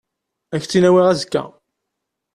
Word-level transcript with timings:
Ad 0.53 0.57
ak-tt-in-awiɣ 0.59 1.05
azekka. 1.13 1.43